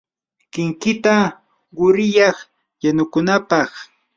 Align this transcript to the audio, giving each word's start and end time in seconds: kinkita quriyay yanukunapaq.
kinkita 0.51 1.15
quriyay 1.75 2.37
yanukunapaq. 2.83 3.69